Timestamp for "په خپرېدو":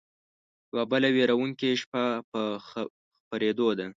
2.31-3.67